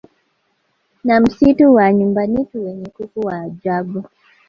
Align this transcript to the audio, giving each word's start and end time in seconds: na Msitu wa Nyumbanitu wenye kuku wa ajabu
na 1.03 1.19
Msitu 1.19 1.73
wa 1.73 1.93
Nyumbanitu 1.93 2.65
wenye 2.65 2.89
kuku 2.89 3.19
wa 3.25 3.41
ajabu 3.41 4.03